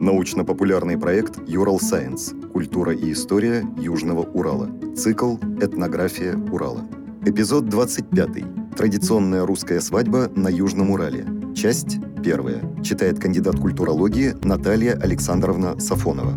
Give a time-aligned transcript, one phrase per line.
[0.00, 2.32] Научно-популярный проект «Юрал Сайенс.
[2.54, 4.70] Культура и история Южного Урала».
[4.96, 6.88] Цикл «Этнография Урала».
[7.26, 8.74] Эпизод 25.
[8.74, 11.26] Традиционная русская свадьба на Южном Урале.
[11.54, 12.62] Часть первая.
[12.82, 16.32] Читает кандидат культурологии Наталья Александровна Сафонова.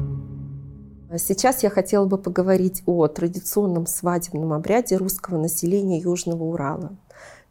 [1.18, 6.98] Сейчас я хотела бы поговорить о традиционном свадебном обряде русского населения Южного Урала.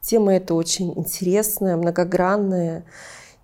[0.03, 2.85] Тема эта очень интересная, многогранная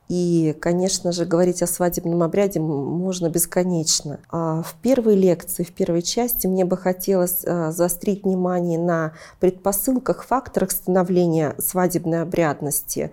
[0.09, 4.21] и, конечно же, говорить о свадебном обряде можно бесконечно.
[4.31, 10.25] А в первой лекции, в первой части мне бы хотелось а, заострить внимание на предпосылках,
[10.25, 13.11] факторах становления свадебной обрядности,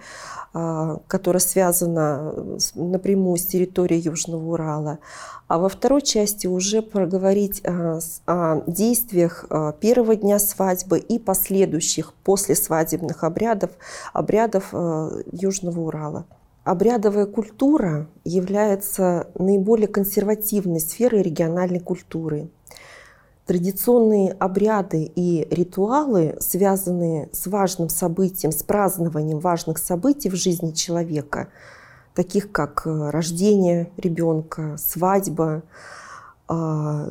[0.53, 2.33] а, которая связана
[2.75, 4.99] напрямую с территорией Южного Урала.
[5.49, 9.45] А во второй части уже проговорить о действиях
[9.79, 13.69] первого дня свадьбы и последующих послесвадебных обрядов,
[14.13, 14.73] обрядов
[15.31, 16.25] Южного Урала.
[16.65, 22.49] Обрядовая культура является наиболее консервативной сферой региональной культуры.
[23.45, 31.49] Традиционные обряды и ритуалы, связанные с важным событием, с празднованием важных событий в жизни человека,
[32.15, 35.61] таких как э, рождение ребенка, свадьба,
[36.47, 37.09] а,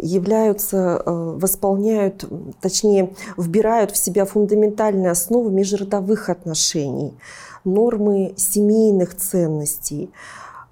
[0.00, 2.24] являются, э, восполняют,
[2.60, 7.14] точнее, вбирают в себя фундаментальные основы межродовых отношений–
[7.66, 10.10] нормы семейных ценностей,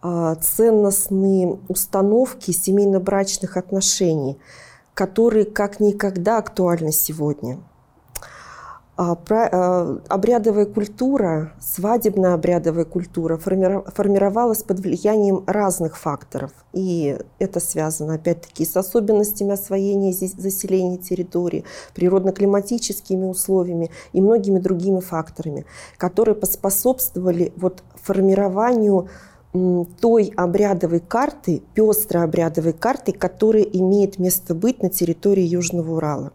[0.00, 4.39] а, ценностные установки семейно-брачных отношений,
[4.95, 7.59] которые как никогда актуальны сегодня–
[8.97, 16.53] обрядовая культура, свадебная обрядовая культура формировалась под влиянием разных факторов.
[16.73, 25.67] И это связано, опять-таки, с особенностями освоения заселения территории, природно-климатическими условиями и многими другими факторами,
[25.97, 29.09] которые поспособствовали вот формированию
[30.00, 36.33] той обрядовой карты, пестрой обрядовой карты, которая имеет место быть на территории Южного Урала.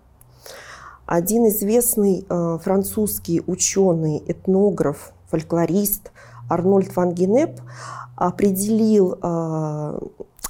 [1.10, 6.12] Один известный э, французский ученый, этнограф, фольклорист
[6.48, 7.60] Арнольд ван Генеп
[8.16, 10.00] определил э,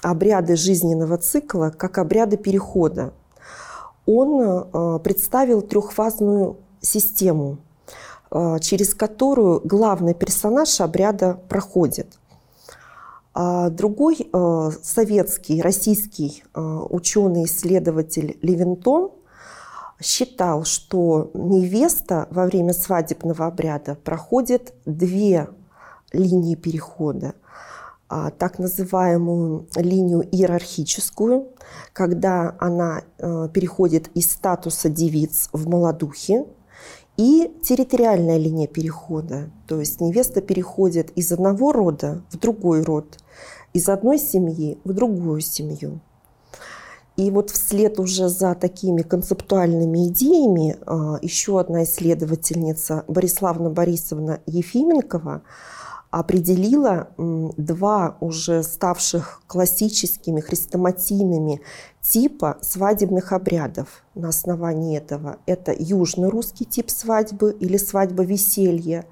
[0.04, 3.14] обряды жизненного цикла как обряды перехода.
[4.06, 7.60] Он э, представил трехфазную систему,
[8.30, 12.20] через которую главный персонаж обряда проходит.
[13.34, 14.30] А другой
[14.84, 19.12] советский, российский ученый-исследователь Левинтон
[20.02, 25.50] считал, что невеста во время свадебного обряда проходит две
[26.14, 27.34] линии перехода.
[28.12, 31.50] А, так называемую линию иерархическую,
[31.94, 36.46] когда она э, переходит из статуса девиц в молодухи,
[37.18, 43.20] и территориальная линия перехода, то есть невеста переходит из одного рода в другой род,
[43.74, 46.00] из одной семьи в другую семью.
[47.20, 55.42] И вот вслед уже за такими концептуальными идеями а, еще одна исследовательница Бориславна Борисовна Ефименкова
[56.12, 61.60] определила два уже ставших классическими хрестоматийными
[62.02, 65.40] типа свадебных обрядов на основании этого.
[65.46, 69.06] Это южный русский тип свадьбы или свадьба веселья,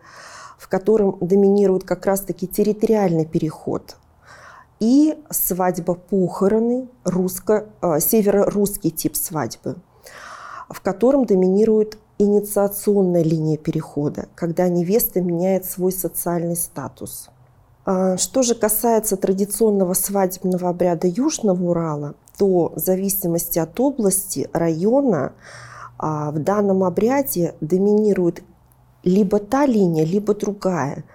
[0.58, 3.98] в котором доминирует как раз-таки территориальный переход
[4.80, 9.76] и свадьба-похороны, русско, э, северо-русский тип свадьбы,
[10.70, 17.30] в котором доминирует инициационная линия перехода, когда невеста меняет свой социальный статус.
[17.86, 25.34] А, что же касается традиционного свадебного обряда Южного Урала, то в зависимости от области, района,
[25.98, 28.44] а, в данном обряде доминирует
[29.04, 31.06] либо та линия, либо другая.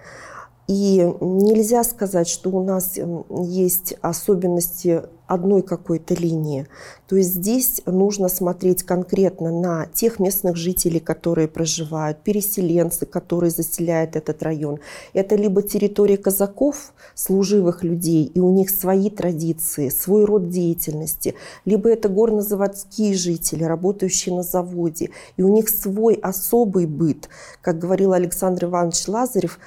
[0.67, 2.97] И нельзя сказать, что у нас
[3.29, 6.67] есть особенности одной какой-то линии.
[7.07, 14.15] То есть здесь нужно смотреть конкретно на тех местных жителей, которые проживают, переселенцы, которые заселяют
[14.15, 14.79] этот район.
[15.13, 21.35] Это либо территория казаков, служивых людей, и у них свои традиции, свой род деятельности,
[21.65, 27.29] либо это горнозаводские жители, работающие на заводе, и у них свой особый быт.
[27.61, 29.59] Как говорил Александр Иванович Лазарев,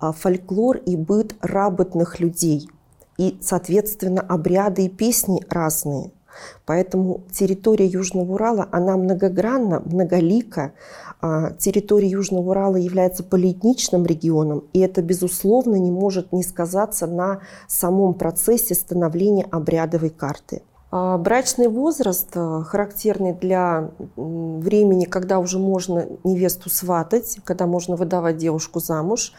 [0.00, 2.68] фольклор и быт работных людей.
[3.16, 6.10] И, соответственно, обряды и песни разные.
[6.66, 10.72] Поэтому территория Южного Урала, она многогранна, многолика.
[11.20, 17.40] А, территория Южного Урала является полиэтничным регионом, и это, безусловно, не может не сказаться на
[17.68, 20.62] самом процессе становления обрядовой карты.
[20.90, 28.80] А, брачный возраст, характерный для времени, когда уже можно невесту сватать, когда можно выдавать девушку
[28.80, 29.32] замуж,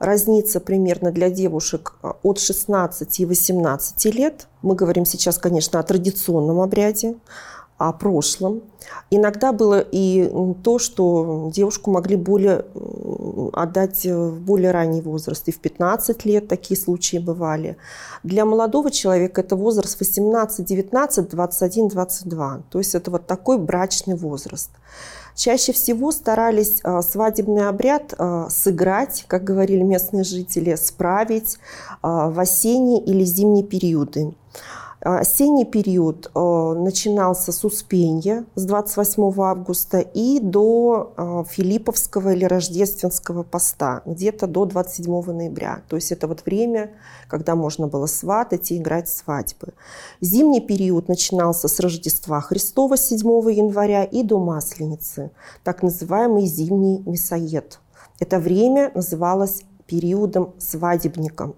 [0.00, 4.48] разнится примерно для девушек а, от 16 и 18 лет.
[4.62, 7.14] Мы говорим сейчас, конечно, о традиционном обряде,
[7.76, 8.62] о прошлом.
[9.10, 10.30] Иногда было и
[10.64, 12.64] то, что девушку могли более
[13.52, 15.46] отдать в более ранний возраст.
[15.48, 17.76] И в 15 лет такие случаи бывали.
[18.22, 22.62] Для молодого человека это возраст 18, 19, 21, 22.
[22.70, 24.70] То есть это вот такой брачный возраст.
[25.34, 31.58] Чаще всего старались а, свадебный обряд а, сыграть, как говорили местные жители, справить
[32.02, 34.34] а, в осенние или зимние периоды.
[35.02, 43.42] Осенний период э, начинался с Успенья с 28 августа и до э, Филипповского или Рождественского
[43.42, 45.82] поста, где-то до 27 ноября.
[45.88, 46.92] То есть это вот время,
[47.28, 49.68] когда можно было сватать и играть свадьбы.
[50.20, 53.18] Зимний период начинался с Рождества Христова 7
[53.52, 55.30] января и до Масленицы,
[55.64, 57.80] так называемый зимний мясоед.
[58.18, 61.54] Это время называлось периодом свадебником.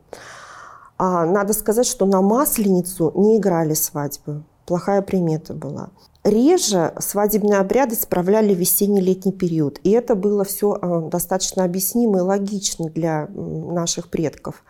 [1.04, 4.44] А надо сказать, что на Масленицу не играли свадьбы.
[4.66, 5.88] Плохая примета была.
[6.22, 9.81] Реже свадебные обряды справляли весенне-летний период.
[9.82, 14.62] И это было все а, достаточно объяснимо и логично для наших предков.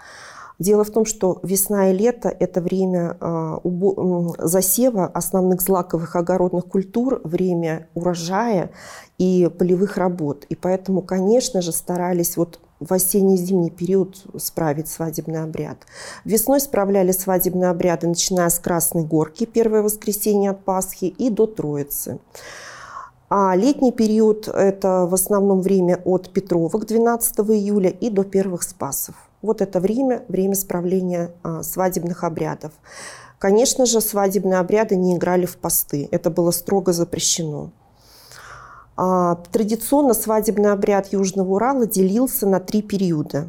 [0.59, 3.61] Дело в том, что весна и лето– это время а,
[4.39, 8.71] засева основных злаковых огородных культур, время урожая
[9.19, 10.47] и полевых работ.
[10.49, 15.79] И поэтому, конечно же, старались вот в осенне-зимний период справить свадебный обряд.
[16.25, 22.19] Весной справляли свадебные обряды, начиная с Красной Горки, первое воскресенье от Пасхи, и до Троицы.
[23.29, 29.15] А летний период– это в основном время от Петровок 12 июля и до первых Спасов.
[29.41, 32.73] Вот это время, время справления а, свадебных обрядов.
[33.39, 36.09] Конечно же, свадебные обряды не играли в посты.
[36.13, 37.73] Это было строго запрещено.
[38.97, 43.49] А, традиционно свадебный обряд Южного Урала делился на три периода.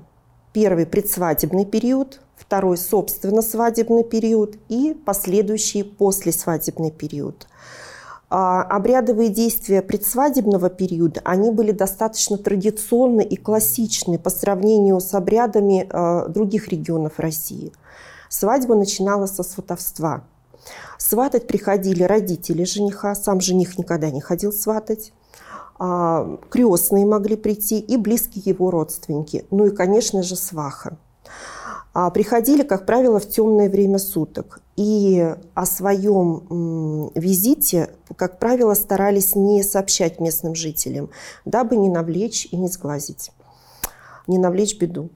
[0.54, 7.48] Первый– предсвадебный период, второй– собственно свадебный период и последующий послесвадебный период.
[8.30, 15.88] А, обрядовые действия предсвадебного периода, они были достаточно традиционны и классичны по сравнению с обрядами
[15.90, 17.74] а, других регионов России.
[18.30, 20.24] Свадьба начиналась со сватовства.
[20.98, 25.12] Сватать приходили родители жениха, сам жених никогда не ходил сватать.
[25.80, 30.98] А, крестные могли прийти и близкие его родственники, ну и, конечно же, сваха.
[31.94, 34.62] А, приходили, как правило, в темное время суток.
[34.76, 41.10] И о своем визите, как правило, старались не сообщать местным жителям,
[41.46, 43.32] дабы не навлечь и не сглазить,
[44.26, 45.10] не навлечь беду.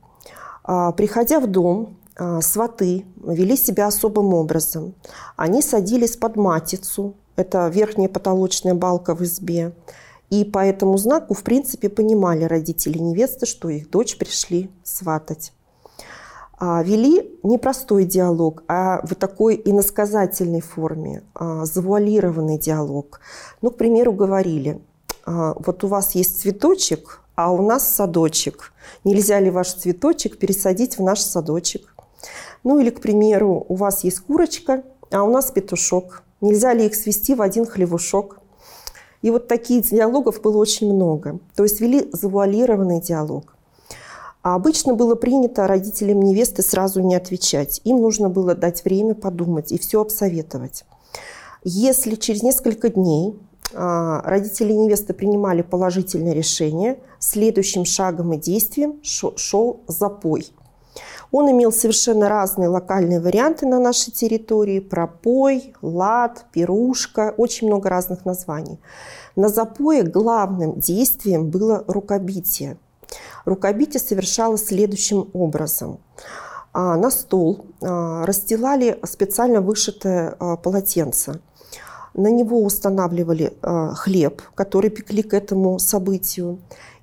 [0.63, 1.97] А, приходя в дом,
[2.41, 4.95] сваты вели себя особым образом.
[5.35, 9.73] Они садились под матицу, это верхняя потолочная балка в избе,
[10.29, 15.53] и по этому знаку, в принципе, понимали родители невесты, что их дочь пришли сватать.
[16.59, 23.19] А, вели не простой диалог, а в такой иносказательной форме, а, завуалированный диалог.
[23.61, 24.81] Ну, к примеру, говорили,
[25.25, 28.73] а, вот у вас есть цветочек, а у нас садочек.
[29.03, 31.93] Нельзя ли ваш цветочек пересадить в наш садочек?
[32.63, 36.23] Ну или, к примеру, у вас есть курочка, а у нас петушок.
[36.41, 38.39] Нельзя ли их свести в один хлевушок?
[39.21, 41.39] И вот таких диалогов было очень много.
[41.55, 43.55] То есть вели завуалированный диалог.
[44.43, 47.81] А обычно было принято родителям невесты сразу не отвечать.
[47.83, 50.85] Им нужно было дать время подумать и все обсоветовать.
[51.63, 53.37] Если через несколько дней
[53.73, 60.47] а, родители невесты принимали положительное решение, следующим шагом и действием шел запой.
[61.31, 64.79] Он имел совершенно разные локальные варианты на нашей территории.
[64.79, 68.79] Пропой, лад, пирушка, очень много разных названий.
[69.35, 72.77] На запое главным действием было рукобитие.
[73.45, 75.99] Рукобитие совершалось следующим образом.
[76.73, 81.41] А, на стол а, расстилали специально вышитое а, полотенце.
[82.13, 83.53] На него устанавливали
[83.93, 86.57] хлеб, который пекли к этому событию.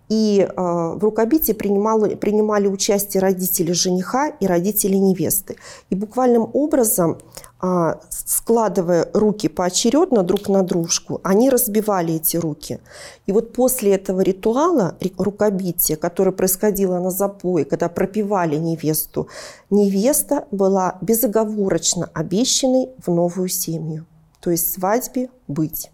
[0.09, 5.57] И э, в рукобитии принимали, принимали участие родители жениха и родители невесты.
[5.89, 7.19] И буквальным образом,
[7.63, 12.81] э, складывая руки поочередно друг на дружку, они разбивали эти руки.
[13.27, 19.29] И вот после этого ритуала рукобития, которое происходило на запое, когда пропивали невесту,
[19.71, 24.05] невеста была безоговорочно обещанной в новую семью.
[24.41, 25.91] То есть свадьбе быть.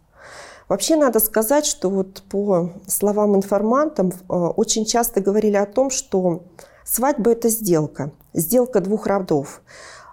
[0.71, 6.45] Вообще надо сказать, что вот по словам информантам э, очень часто говорили о том, что
[6.85, 9.63] свадьба– это сделка, сделка двух родов.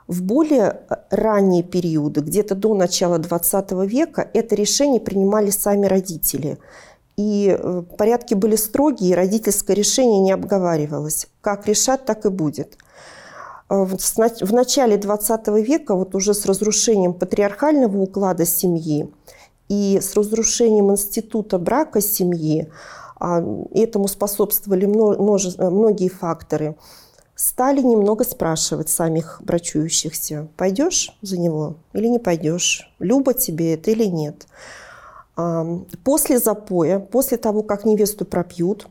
[0.08, 6.58] В более ранние периоды, где-то до начала 20 века, это решение принимали сами родители.
[7.18, 11.28] И э, порядки были строгие, и родительское решение не обговаривалось.
[11.42, 12.80] Как решат, так и будет.
[13.70, 19.12] Э, в начале 20 века, вот уже с разрушением патриархального уклада семьи
[19.69, 22.69] и с разрушением института брака семьи,
[23.19, 26.75] а, этому способствовали многие факторы,
[27.36, 34.05] стали немного спрашивать самих брачующихся, пойдешь за него или не пойдешь, люба тебе это или
[34.05, 34.47] нет.
[36.03, 38.88] После запоя, после того, как невесту пропьют,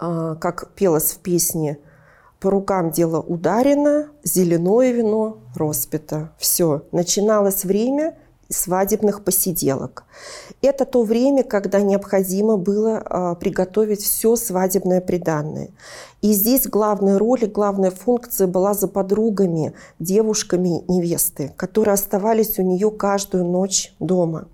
[0.00, 1.78] а, как пелось в песне
[2.40, 6.32] «По рукам дело ударено, зеленое вино роспито».
[6.38, 8.16] Все, начиналось время
[8.50, 10.04] свадебных посиделок.
[10.60, 15.70] Это то время, когда необходимо было а, приготовить все свадебное приданное.
[16.20, 22.62] И здесь главная роль и главная функция была за подругами, девушками невесты, которые оставались у
[22.62, 24.48] нее каждую ночь дома.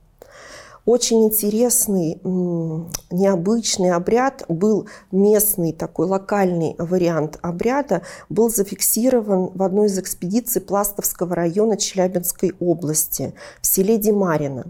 [0.86, 2.20] Очень интересный,
[3.10, 11.34] необычный обряд был местный такой локальный вариант обряда, был зафиксирован в одной из экспедиций Пластовского
[11.34, 14.66] района Челябинской области в селе Демарина.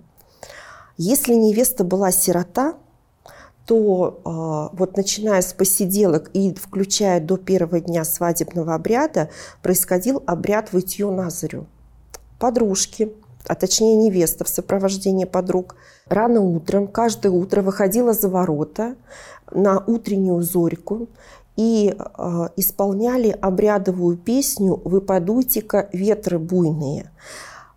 [0.96, 2.76] Если невеста была сирота,
[3.66, 9.28] то э, вот начиная с посиделок и включая до первого дня свадебного обряда,
[9.62, 11.66] происходил обряд вытье на зарю.
[12.38, 13.12] Подружки,
[13.48, 15.76] а точнее невеста в сопровождении подруг,
[16.08, 18.96] рано утром, каждое утро выходила за ворота
[19.50, 21.08] на утреннюю зорьку
[21.56, 27.10] и э, исполняли обрядовую песню «Вы подуйте-ка ветры буйные».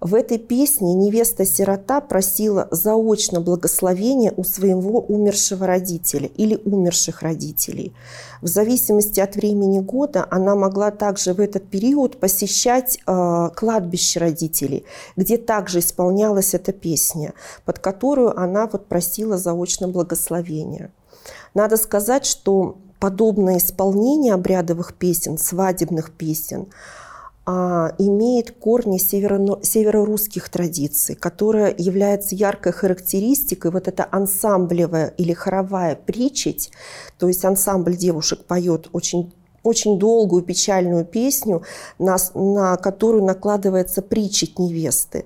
[0.02, 7.94] В этой песне невеста-сирота просила заочно благословения у своего умершего родителя или умерших родителей.
[8.42, 14.86] В зависимости от времени года она могла также в этот период посещать э, кладбище родителей,
[15.18, 17.34] где также исполнялась эта песня,
[17.66, 20.92] под которую она вот просила заочно благословения.
[21.54, 26.68] Надо сказать, что подобное исполнение обрядовых песен, свадебных песен–
[27.98, 36.72] имеет корни северо- северорусских традиций, которая является яркой характеристикой, вот эта ансамблевая или хоровая притчить,
[37.18, 41.64] то есть ансамбль девушек поет очень очень долгую печальную песню,
[42.00, 45.26] на, на которую накладывается притчить невесты.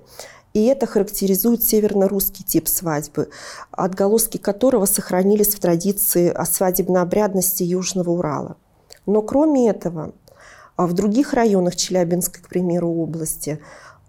[0.54, 3.28] И это характеризует северно-русский тип свадьбы,
[3.70, 8.56] отголоски которого сохранились в традиции о свадебной обрядности Южного Урала.
[9.06, 10.14] Но кроме этого,
[10.76, 13.60] а в других районах Челябинской, к примеру, области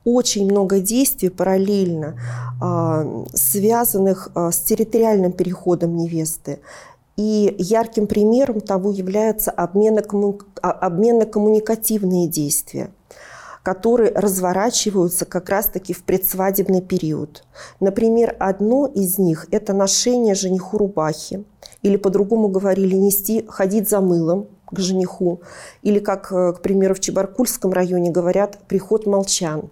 [0.03, 2.19] очень много действий параллельно,
[2.61, 6.59] а, связанных а, с территориальным переходом невесты.
[7.17, 12.91] И ярким примером того являются обменно-коммуникативные действия
[13.63, 17.43] которые разворачиваются как раз-таки в предсвадебный период.
[17.79, 21.43] Например, одно из них– это ношение жениху рубахи,
[21.81, 25.41] или по-другому говорили нести, ходить за мылом, к жениху.
[25.81, 29.69] Или, как, э, к примеру, в Чебаркульском районе говорят, приход молчан.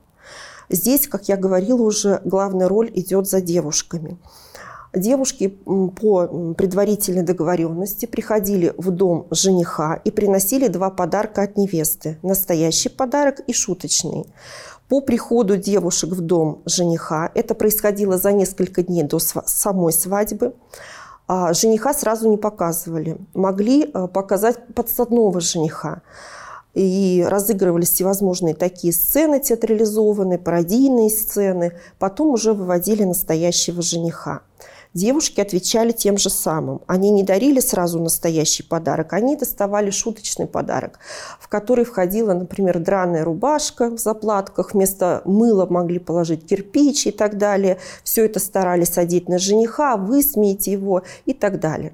[0.70, 4.18] Здесь, как я говорила уже, главная роль идет за девушками.
[4.94, 12.20] Девушки по предварительной договоренности приходили в дом жениха и приносили два подарка от невесты.
[12.22, 14.26] Настоящий подарок и шуточный.
[14.90, 20.54] По приходу девушек в дом жениха, это происходило за несколько дней до самой свадьбы,
[21.27, 23.18] а жениха сразу не показывали.
[23.34, 26.01] Могли э, показать подсадного жениха.
[26.74, 31.77] И разыгрывались всевозможные такие сцены театрализованные, пародийные сцены.
[32.00, 34.42] Потом уже выводили настоящего жениха
[34.94, 36.82] девушки отвечали тем же самым.
[36.88, 41.00] Они не дарили сразу настоящий подарок, они доставали шуточный подарок,
[41.40, 47.38] в который входила, например, драная рубашка в заплатках, вместо мыла могли положить кирпич и так
[47.38, 47.78] далее.
[48.04, 51.94] Все это старались одеть на жениха, высмеять его и так далее.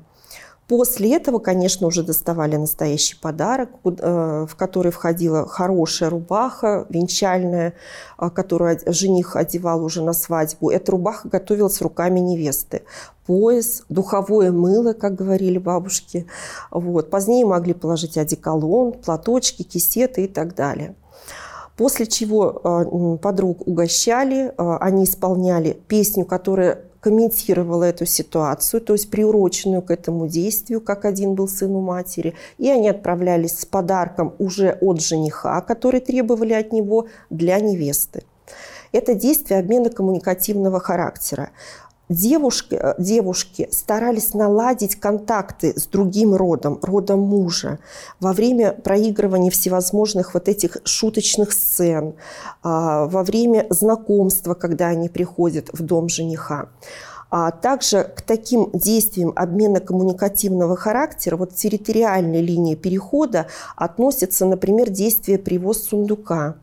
[0.69, 7.73] После этого, конечно, уже доставали настоящий подарок, э, в который входила хорошая рубаха венчальная,
[8.19, 10.69] э, которую жених одевал уже на свадьбу.
[10.69, 12.83] Эта рубаха готовилась руками невесты.
[13.25, 16.27] Пояс, духовое мыло, как говорили бабушки.
[16.69, 17.09] Вот.
[17.09, 20.93] Позднее могли положить одеколон, платочки, кисеты и так далее.
[21.77, 29.81] После чего э, подруг угощали, они исполняли песню, которая комментировала эту ситуацию, то есть приуроченную
[29.81, 34.77] к этому действию, как один был сын у матери, и они отправлялись с подарком уже
[34.81, 38.23] от жениха, который требовали от него для невесты.
[38.91, 41.51] Это действие обмена коммуникативного характера
[42.09, 47.79] девушки, э, девушки старались наладить контакты с другим родом, родом мужа,
[48.19, 52.15] во время проигрывания всевозможных вот этих шуточных сцен,
[52.63, 56.69] а, во время знакомства, когда они приходят в дом жениха.
[57.31, 65.37] А также к таким действиям обмена коммуникативного характера, вот территориальной линии перехода, относятся, например, действие
[65.37, 66.55] привоз сундука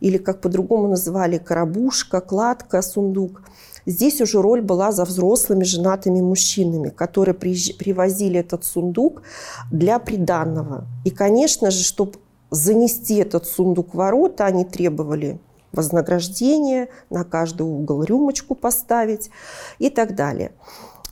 [0.00, 3.42] или, как по-другому называли, коробушка, кладка, сундук.
[3.86, 9.22] Здесь уже роль была за взрослыми женатыми мужчинами, которые привозили этот сундук
[9.70, 10.86] для приданного.
[11.04, 12.14] И, конечно же, чтобы
[12.50, 15.38] занести этот сундук в ворота, они требовали
[15.72, 19.30] вознаграждение, на каждый угол рюмочку поставить
[19.78, 20.52] и так далее.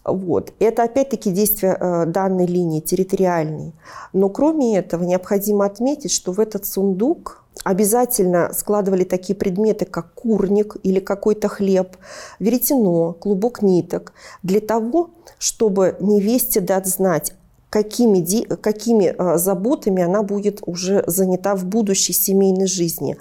[0.04, 0.52] Вот.
[0.58, 3.72] Это опять-таки действие э, данной линии территориальной.
[4.12, 10.76] Но кроме этого необходимо отметить, что в этот сундук обязательно складывали такие предметы, как курник
[10.82, 11.96] или какой-то хлеб,
[12.38, 17.34] веретено, клубок ниток, для того, чтобы невесте дать знать,
[17.70, 23.16] какими, какими э, заботами она будет уже занята в будущей семейной жизни.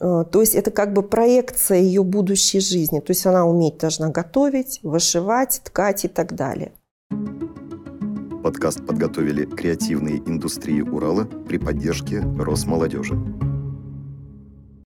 [0.00, 3.00] Э, то есть это как бы проекция ее будущей жизни.
[3.00, 6.72] То есть она уметь должна готовить, вышивать, ткать и так далее.
[8.42, 13.16] Подкаст подготовили креативные индустрии Урала при поддержке Росмолодежи.